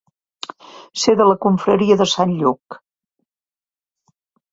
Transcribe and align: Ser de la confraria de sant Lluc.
Ser 1.01 1.13
de 1.19 1.27
la 1.31 1.35
confraria 1.45 1.97
de 1.99 2.07
sant 2.13 2.33
Lluc. 2.39 2.79